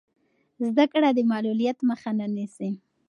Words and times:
زده 0.67 0.85
کړه 0.93 1.09
د 1.13 1.19
معلولیت 1.31 1.77
مخه 1.89 2.09
نه 2.19 2.25
نیسي. 2.35 2.71